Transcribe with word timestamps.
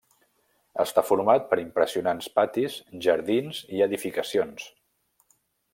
Està 0.83 1.03
format 1.09 1.45
per 1.51 1.59
impressionants 1.63 2.31
patis, 2.39 2.79
jardins 3.09 3.61
i 3.79 3.87
edificacions. 3.89 4.71